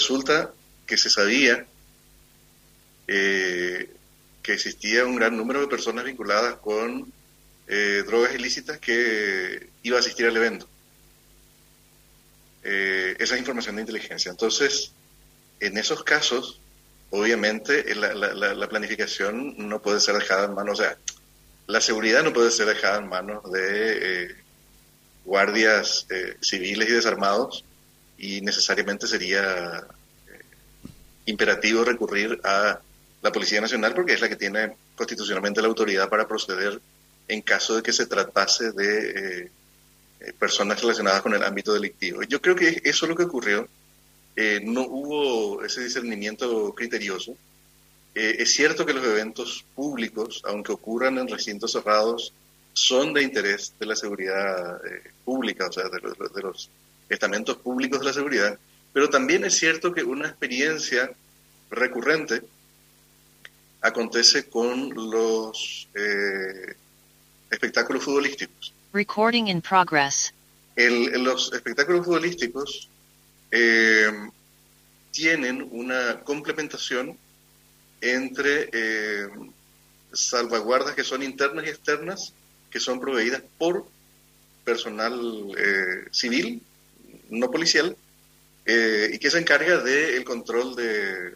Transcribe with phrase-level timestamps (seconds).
[0.00, 0.50] resulta
[0.86, 1.66] que se sabía
[3.06, 3.90] eh,
[4.42, 7.12] que existía un gran número de personas vinculadas con
[7.68, 10.66] eh, drogas ilícitas que iba a asistir al evento.
[12.64, 14.30] Eh, esa es información de inteligencia.
[14.30, 14.92] Entonces,
[15.60, 16.60] en esos casos,
[17.10, 20.96] obviamente la, la, planificación no puede ser dejada en manos, o sea,
[21.66, 24.36] la seguridad no puede ser dejada en manos de eh,
[25.26, 26.06] guardias
[26.40, 27.64] civiles y desarmados
[28.20, 29.82] y necesariamente sería
[31.24, 32.78] imperativo recurrir a
[33.22, 36.80] la Policía Nacional porque es la que tiene constitucionalmente la autoridad para proceder
[37.28, 39.50] en caso de que se tratase de eh,
[40.20, 42.22] eh, personas relacionadas con el ámbito delictivo.
[42.24, 43.68] Yo creo que eso es lo que ocurrió.
[44.36, 47.36] Eh, no hubo ese discernimiento criterioso.
[48.14, 52.32] es cierto que los eventos públicos, aunque ocurran en recintos cerrados,
[52.72, 54.80] son de interés de la seguridad
[55.24, 56.70] pública, o sea, de de los
[57.10, 58.58] estamentos públicos de la seguridad,
[58.92, 61.10] pero también es cierto que una experiencia
[61.70, 62.42] recurrente
[63.82, 66.74] acontece con los eh,
[67.50, 68.72] espectáculos futbolísticos.
[68.92, 70.32] Recording in progress.
[70.76, 72.88] los espectáculos futbolísticos
[73.50, 74.10] eh,
[75.10, 77.18] tienen una complementación
[78.00, 79.28] entre eh,
[80.12, 82.32] salvaguardas que son internas y externas,
[82.70, 83.86] que son proveídas por
[84.64, 85.52] personal
[86.12, 86.62] civil,
[87.30, 87.96] no policial,
[88.66, 91.34] y que se encarga del control de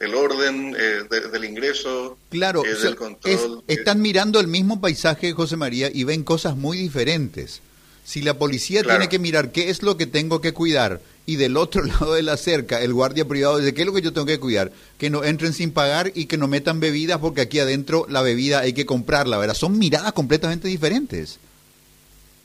[0.00, 3.62] el orden eh, del ingreso, claro, eh, del control.
[3.68, 7.60] están mirando el mismo paisaje, José María, y ven cosas muy diferentes.
[8.02, 11.56] Si la policía tiene que mirar qué es lo que tengo que cuidar y del
[11.56, 14.26] otro lado de la cerca el guardia privado dice qué es lo que yo tengo
[14.26, 18.06] que cuidar, que no entren sin pagar y que no metan bebidas porque aquí adentro
[18.08, 19.54] la bebida hay que comprarla, ¿verdad?
[19.54, 21.38] Son miradas completamente diferentes.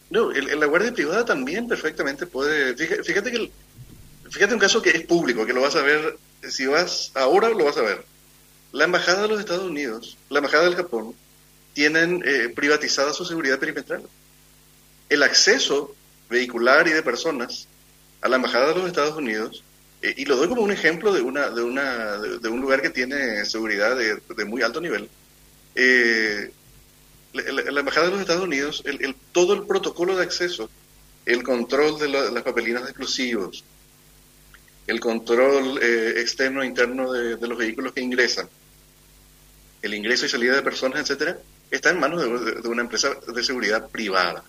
[0.09, 2.75] No, el, la guardia privada también perfectamente puede.
[2.75, 3.51] Fíjate, que
[4.29, 6.17] fíjate un caso que es público, que lo vas a ver
[6.49, 8.03] si vas ahora lo vas a ver.
[8.71, 11.15] La embajada de los Estados Unidos, la embajada del Japón,
[11.73, 14.03] tienen eh, privatizada su seguridad perimetral.
[15.09, 15.95] El acceso
[16.29, 17.67] vehicular y de personas
[18.21, 19.63] a la embajada de los Estados Unidos,
[20.01, 22.89] eh, y lo doy como un ejemplo de una de una de, un lugar que
[22.89, 25.09] tiene seguridad de, muy alto nivel.
[25.75, 26.51] Eh,
[27.35, 30.69] la, embajada de los Estados Unidos, el, todo el protocolo de acceso,
[31.25, 33.63] el control de, las papelinas de explosivos,
[34.87, 38.47] el control eh, externo e interno de, los vehículos que ingresan,
[39.81, 41.37] el ingreso y salida de personas, etcétera,
[41.69, 44.43] está en manos de, una empresa de seguridad privada.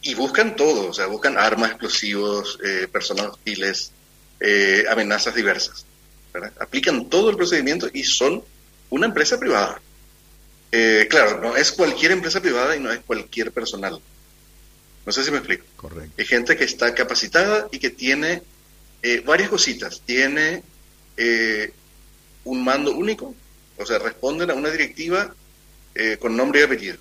[0.00, 3.92] y buscan todo, o sea, buscan armas, explosivos, eh, personas hostiles,
[4.40, 5.84] eh, amenazas diversas.
[6.60, 8.42] Aplican todo el procedimiento y son
[8.90, 9.80] una empresa privada.
[11.08, 14.00] claro, no es cualquier empresa privada y no es cualquier personal.
[15.08, 15.64] No sé si me explico.
[15.76, 16.12] Correcto.
[16.18, 18.42] Hay gente que está capacitada y que tiene
[19.02, 20.02] eh, varias cositas.
[20.04, 20.62] Tiene
[21.16, 21.72] eh,
[22.44, 23.34] un mando único,
[23.78, 25.34] o sea, responden a una directiva
[25.94, 26.96] eh, con nombre y apellido.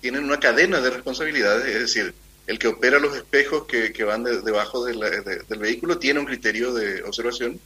[0.00, 2.14] Tienen una cadena de responsabilidades, es decir,
[2.46, 7.58] el que opera los espejos que, van debajo del vehículo tiene un criterio de observación,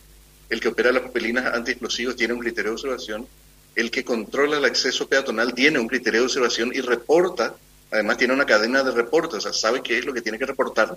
[0.51, 3.27] el que opera las papelinas antiexplosivos tiene un criterio de observación,
[3.75, 7.55] el que controla el acceso peatonal tiene un criterio de observación y reporta
[7.91, 10.47] además tiene una cadena de reportes, o sea, sabe qué es lo que tiene que
[10.47, 10.97] reportar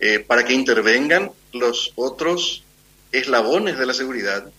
[0.00, 2.64] eh, para que intervengan los otros
[3.12, 4.50] eslabones de la seguridad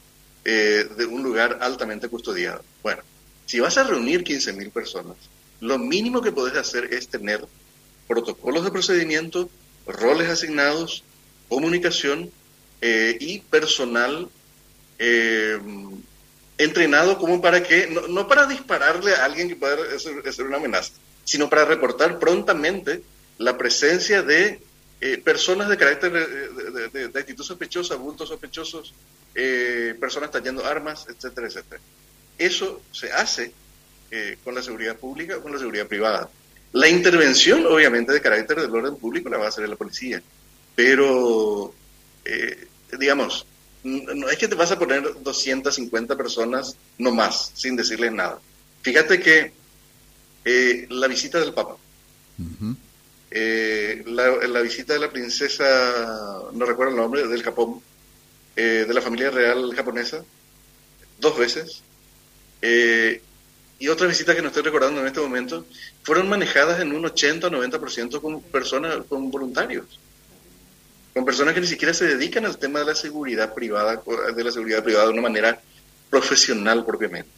[0.46, 2.64] eh, de un lugar altamente custodiado.
[2.82, 3.04] Bueno,
[3.46, 5.18] si vas a reunir 15.000 personas,
[5.60, 7.46] lo mínimo que puedes hacer es tener
[8.08, 9.50] protocolos de procedimiento,
[9.86, 11.04] roles asignados,
[11.50, 12.32] comunicación
[12.82, 14.30] eh, y personal
[16.58, 20.92] entrenado como para que, no, no, para dispararle a alguien que pueda ser una amenaza,
[21.24, 23.04] sino para reportar prontamente
[23.38, 24.60] la presencia de
[25.00, 28.96] eh, personas de carácter de, de, actitud sospechosa, bultos sospechosos,
[29.36, 31.82] eh, personas tallando armas, etcétera, etcétera.
[32.38, 33.52] Eso se hace
[34.10, 36.30] eh, con la seguridad pública o con la seguridad privada.
[36.74, 40.22] La intervención, obviamente, de carácter del orden público la va a hacer la policía,
[40.76, 41.74] pero,
[43.00, 43.46] digamos,
[43.84, 48.40] no es que te vas a poner 250 personas no más, sin decirles nada.
[48.82, 49.54] Fíjate que
[50.46, 51.78] eh, la visita del Papa.
[53.32, 57.82] Eh, la, visita de la princesa, no recuerdo el nombre, del Japón,
[58.56, 60.24] eh, de la familia real japonesa,
[61.20, 61.84] dos veces.
[63.80, 65.66] y otras visitas que no estoy recordando en este momento,
[66.04, 70.00] fueron manejadas en un 80 o 90% con personas, con voluntarios.
[71.18, 74.04] Con personas que ni siquiera se dedican al tema de la seguridad privada,
[74.36, 75.60] de la seguridad privada de una manera
[76.12, 77.38] profesional propiamente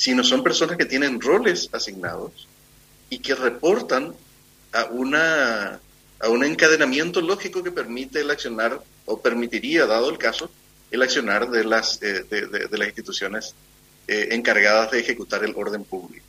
[0.00, 2.48] sino son personas que tienen roles asignados
[3.10, 4.14] y que reportan
[4.72, 5.78] a una
[6.18, 10.50] a un encadenamiento lógico que permite el accionar, o permitiría, dado el caso,
[10.90, 13.54] el accionar de las, eh, de, las instituciones
[14.08, 16.24] eh, encargadas de ejecutar el orden público.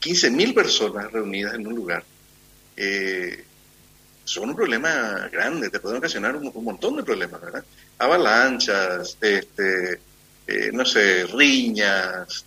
[0.00, 2.04] 15.000 personas reunidas en un lugar
[2.76, 3.44] eh,
[4.28, 7.64] son un problema grande, te pueden ocasionar un, montón de problemas, ¿verdad?
[7.98, 10.00] Avalanchas, este,
[10.72, 12.44] no sé, riñas,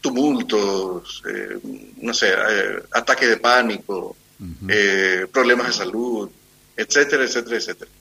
[0.00, 1.22] tumultos,
[2.00, 2.34] no sé,
[2.90, 4.16] ataque de pánico,
[5.32, 6.30] problemas de salud,
[6.76, 7.90] etcétera, etcétera, etcétera.